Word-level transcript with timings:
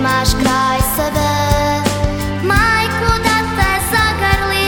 imaš 0.00 0.28
kraj 0.42 0.78
sebe. 0.96 1.30
Majku 2.42 3.10
da 3.26 3.36
te 3.56 3.72
zagrli 3.92 4.66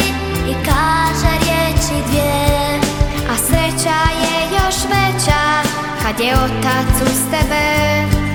i 0.51 0.55
kaže 0.65 1.33
riječi 1.45 2.07
dvije. 2.09 2.81
A 3.31 3.37
sreća 3.37 3.99
je 4.23 4.37
još 4.57 4.77
veća 4.85 5.43
kad 6.03 6.21
je 6.21 6.35
otac 6.35 7.03
uz 7.03 7.21
tebe. 7.31 8.32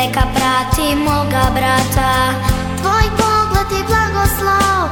Neka 0.00 0.24
prati 0.34 0.96
moga 0.96 1.44
brata. 1.54 2.12
Tvoj 2.80 3.06
pogled 3.20 3.70
i 3.80 3.82
blagoslov. 3.88 4.88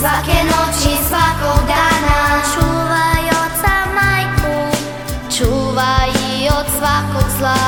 Svake 0.00 0.38
noći, 0.50 0.92
svakog 1.08 1.60
dana. 1.66 2.20
Čuvaj 2.54 3.24
oca 3.42 3.74
majku. 3.98 4.76
Čuvaj 5.36 6.08
i 6.08 6.48
od 6.58 6.66
svakog 6.78 7.30
zla. 7.38 7.64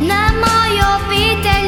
Na 0.00 0.22
moj 0.42 0.74
obitelj 0.94 1.67